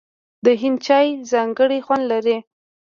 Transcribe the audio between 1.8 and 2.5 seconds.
خوند لري.